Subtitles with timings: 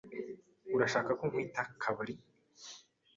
[0.75, 2.15] Urashaka ko nkwita kabari?